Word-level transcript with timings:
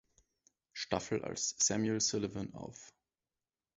Staffel 0.73 1.23
als 1.23 1.53
Samuel 1.59 2.01
Sullivan 2.01 2.55
auf. 2.55 2.91